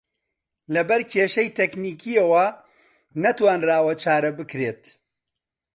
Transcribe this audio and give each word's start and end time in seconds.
لەبەر 0.73 1.01
کێشەی 1.11 1.49
تەکنیکییەوە 1.57 2.45
نەتوانراوە 3.23 3.93
چارە 4.03 4.31
بکرێت 4.37 4.83